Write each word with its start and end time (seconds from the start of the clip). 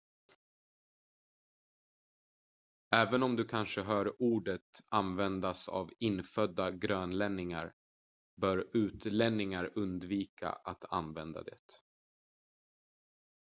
även 2.95 3.23
om 3.23 3.35
du 3.35 3.43
kanske 3.45 3.81
hör 3.81 4.21
ordet 4.21 4.81
användas 4.89 5.69
av 5.69 5.89
infödda 5.99 6.71
grönlänningar 6.71 7.73
bör 8.41 8.67
utlänningar 8.73 9.71
undvika 9.75 10.49
att 10.49 10.93
använda 10.93 11.43
det 11.43 11.81